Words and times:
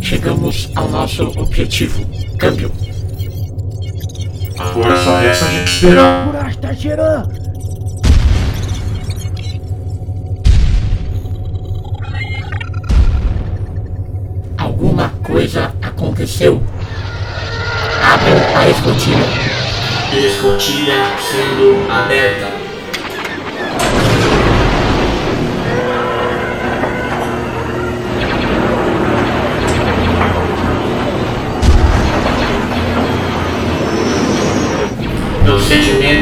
Chegamos 0.00 0.70
ao 0.74 0.88
nosso 0.88 1.24
objetivo. 1.38 2.04
Câmbio. 2.38 2.72
Agora 4.58 4.96
só 5.04 5.18
resta 5.18 5.44
a 5.44 5.50
gente 5.50 5.72
esperar. 5.72 6.26
Murash 6.26 6.56
tá 6.56 6.74
cheirando. 6.74 7.30
Alguma 14.56 15.10
coisa 15.22 15.72
aconteceu. 15.82 16.62
Abram 18.02 18.56
a 18.56 18.68
escotilha. 18.68 19.26
Escotilha 20.12 21.16
sendo 21.20 21.92
aberta. 21.92 22.57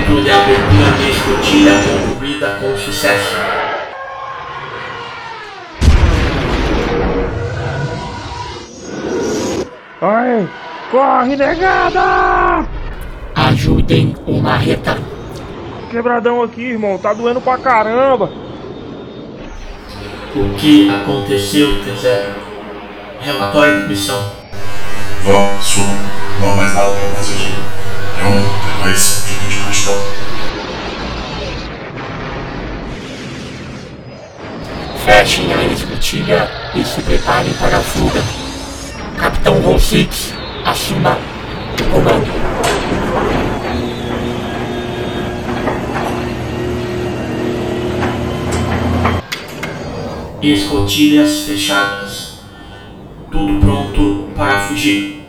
Procedimento 0.06 0.22
de 0.22 0.30
abertura 0.30 0.92
de 0.98 1.10
escotilha 1.10 1.72
concluída 1.82 2.58
com 2.60 2.76
sucesso. 2.76 3.36
Ai, 10.00 10.48
corre, 10.90 11.36
negada! 11.36 12.68
Ajudem 13.34 14.14
o 14.26 14.40
marreta. 14.40 14.96
Quebradão 15.90 16.42
aqui, 16.42 16.62
irmão. 16.62 16.98
Tá 16.98 17.12
doendo 17.12 17.40
pra 17.40 17.58
caramba. 17.58 18.30
O 20.36 20.54
que 20.56 20.88
aconteceu, 20.88 21.68
T0? 21.82 22.26
Relatório 23.20 23.82
de 23.82 23.88
missão. 23.88 24.32
Vó, 25.24 25.50
sumo. 25.60 25.98
Não 26.40 26.52
há 26.52 26.56
mais 26.56 26.74
nada 26.74 26.90
pra 26.90 27.08
fazer 27.16 27.34
aqui. 27.34 27.54
É 28.20 28.24
um, 28.26 28.80
é 28.80 28.84
dois. 28.84 29.25
Fechem 35.04 35.54
a 35.54 35.64
escotilha 35.72 36.50
e 36.74 36.84
se 36.84 37.00
preparem 37.02 37.52
para 37.54 37.76
a 37.76 37.80
fuga. 37.80 38.20
Capitão 39.16 39.78
Six, 39.78 40.34
acima 40.64 41.16
do 41.76 41.84
comando. 41.84 42.26
Escotilhas 50.42 51.40
fechadas. 51.42 52.40
Tudo 53.30 53.60
pronto 53.60 54.30
para 54.36 54.60
fugir. 54.60 55.25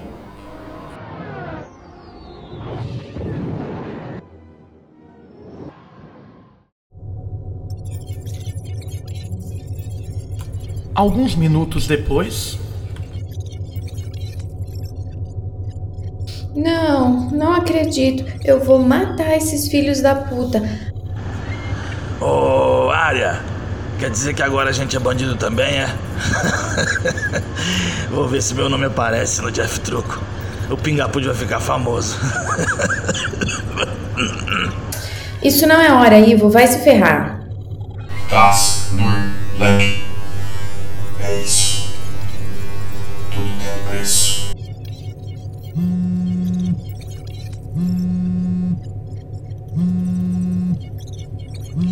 Alguns 10.98 11.36
minutos 11.36 11.86
depois, 11.86 12.58
Não, 16.58 17.30
não 17.30 17.54
acredito. 17.54 18.26
Eu 18.44 18.60
vou 18.64 18.80
matar 18.80 19.38
esses 19.38 19.68
filhos 19.68 20.02
da 20.02 20.16
puta. 20.16 20.60
Ô, 22.20 22.90
Arya, 22.90 23.40
quer 24.00 24.10
dizer 24.10 24.34
que 24.34 24.42
agora 24.42 24.72
a 24.72 24.74
gente 24.74 24.98
é 24.98 25.00
bandido 25.00 25.36
também, 25.36 25.82
é? 25.82 25.88
Vou 28.10 28.28
ver 28.28 28.42
se 28.42 28.56
meu 28.56 28.68
nome 28.68 28.86
aparece 28.86 29.40
no 29.40 29.52
Jeff 29.52 29.80
Truco. 29.82 30.20
O 30.72 30.76
Pingapud 30.76 31.28
vai 31.28 31.36
ficar 31.36 31.60
famoso. 31.60 32.18
Isso 35.44 35.68
não 35.68 35.80
é 35.80 35.94
hora, 35.94 36.18
Ivo. 36.20 36.50
Vai 36.50 36.66
se 36.66 36.80
ferrar. 36.80 37.40
Taz, 38.32 38.88
Nur, 38.94 39.97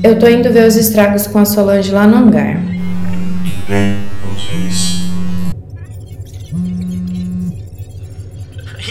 Eu 0.03 0.17
tô 0.17 0.27
indo 0.27 0.51
ver 0.51 0.67
os 0.67 0.75
estragos 0.75 1.27
com 1.27 1.37
a 1.37 1.45
Solange 1.45 1.91
lá 1.91 2.07
no 2.07 2.17
hangar. 2.17 2.57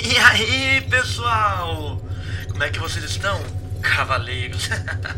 E 0.05 0.17
aí, 0.17 0.81
pessoal? 0.83 2.01
Como 2.51 2.63
é 2.63 2.71
que 2.71 2.79
vocês 2.79 3.05
estão, 3.05 3.41
cavaleiros? 3.83 4.69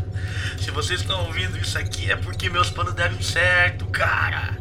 Se 0.59 0.71
vocês 0.71 1.01
estão 1.01 1.25
ouvindo 1.25 1.57
isso 1.57 1.77
aqui 1.77 2.11
é 2.11 2.15
porque 2.15 2.49
meus 2.49 2.69
planos 2.69 2.93
deram 2.93 3.21
certo, 3.21 3.85
cara. 3.87 4.57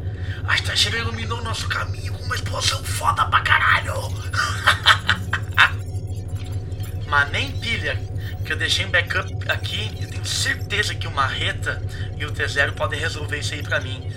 A 0.46 0.54
Starship 0.56 0.96
iluminou 0.96 1.42
nosso 1.42 1.68
caminho 1.68 2.12
com 2.12 2.24
uma 2.24 2.34
explosão 2.34 2.82
foda 2.84 3.24
pra 3.26 3.40
caralho. 3.40 3.94
Mas 7.08 7.30
nem 7.30 7.50
pilha, 7.52 7.98
que 8.46 8.52
eu 8.52 8.56
deixei 8.56 8.86
um 8.86 8.90
backup 8.90 9.30
aqui 9.50 9.90
e 10.00 10.06
tenho 10.06 10.24
certeza 10.24 10.94
que 10.94 11.06
o 11.06 11.10
Marreta 11.10 11.82
e 12.16 12.24
o 12.24 12.32
T0 12.32 12.72
podem 12.72 12.98
resolver 12.98 13.38
isso 13.38 13.52
aí 13.52 13.62
pra 13.62 13.80
mim. 13.80 14.10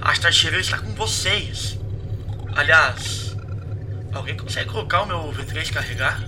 A 0.00 0.12
Starship 0.12 0.56
está 0.58 0.78
com 0.78 0.92
vocês. 0.94 1.78
Aliás, 2.56 3.24
Alguém 4.14 4.36
consegue 4.36 4.70
colocar 4.70 5.02
o 5.02 5.06
meu 5.06 5.32
V3 5.32 5.72
carregar? 5.72 6.22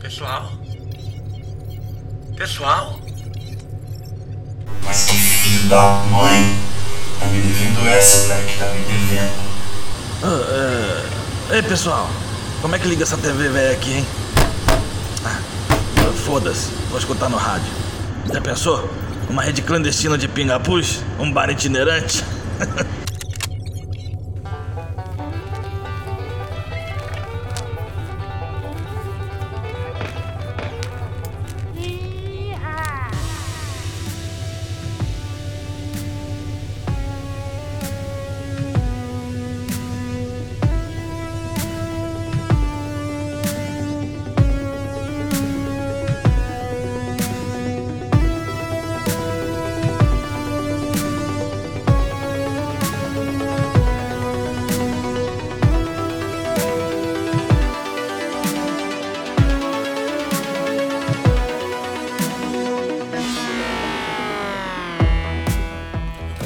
Pessoal? 0.00 0.52
Pessoal? 2.36 3.00
Mas 4.84 5.06
que 5.06 5.16
filho 5.16 5.68
da 5.68 5.82
mãe. 6.08 6.56
Tá 7.18 7.26
me 7.26 7.40
devendo 7.42 7.88
essa, 7.88 8.26
Black. 8.26 8.58
Tá 8.58 8.66
me 8.66 8.84
devendo. 8.84 9.52
Ei, 11.50 11.62
pessoal, 11.62 12.08
como 12.60 12.76
é 12.76 12.78
que 12.78 12.86
liga 12.86 13.02
essa 13.02 13.18
TV 13.18 13.48
velha 13.48 13.72
aqui, 13.72 13.94
hein? 13.94 14.06
Foda-se, 16.32 16.70
vou 16.88 16.98
escutar 16.98 17.28
no 17.28 17.36
rádio. 17.36 17.70
Já 18.32 18.40
pensou? 18.40 18.88
Uma 19.28 19.42
rede 19.42 19.60
clandestina 19.60 20.16
de 20.16 20.26
pingapus? 20.26 21.02
Um 21.18 21.30
bar 21.30 21.50
itinerante? 21.50 22.24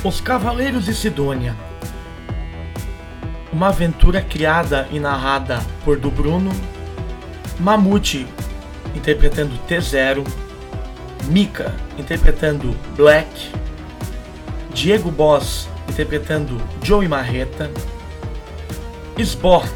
Os 0.07 0.21
Cavaleiros 0.21 0.85
de 0.85 0.95
Sidônia. 0.95 1.57
Uma 3.53 3.71
aventura 3.71 4.23
criada 4.23 4.87
e 4.93 5.01
narrada 5.01 5.61
por 5.85 5.99
do 5.99 6.13
Bruno, 6.13 6.53
Mamute 7.59 8.25
interpretando 8.95 9.59
T0, 9.69 10.25
Mika 11.25 11.75
interpretando 11.99 12.71
Black, 12.97 13.51
Diego 14.73 15.11
Boss 15.11 15.69
interpretando 15.89 16.63
Joey 16.85 17.09
Marreta, 17.09 17.69
Sbor 19.19 19.69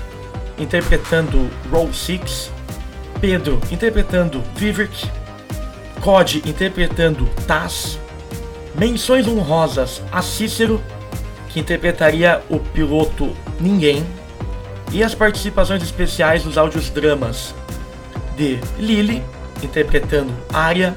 interpretando 0.57 1.51
Roll 1.73 1.93
Six, 1.93 2.53
Pedro 3.21 3.61
interpretando 3.69 4.41
Vivek, 4.55 5.11
Cod 6.01 6.37
interpretando 6.47 7.27
Taz, 7.49 7.99
Menções 8.75 9.27
honrosas 9.27 10.03
a 10.13 10.23
Cícero, 10.23 10.81
que 11.49 11.61
interpretaria 11.61 12.43
o 12.49 12.59
piloto 12.59 13.35
Ninguém, 13.59 14.07
e 14.93 15.03
as 15.03 15.15
participações 15.15 15.83
especiais 15.83 16.43
dos 16.43 16.57
áudios 16.57 16.91
dramas 16.91 17.55
de 18.37 18.59
Lily, 18.79 19.23
interpretando 19.63 20.33
Arya, 20.53 20.95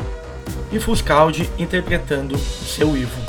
e 0.72 0.80
Fuscaldi, 0.80 1.50
interpretando 1.58 2.38
seu 2.38 2.98
Ivo. 2.98 3.22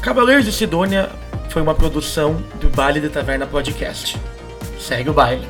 Cavaleiros 0.00 0.44
de 0.44 0.52
Sidônia 0.52 1.10
foi 1.48 1.60
uma 1.60 1.74
produção 1.74 2.36
do 2.60 2.70
Baile 2.70 3.00
de 3.00 3.08
Taverna 3.08 3.46
Podcast. 3.46 4.16
Segue 4.78 5.10
o 5.10 5.12
baile. 5.12 5.46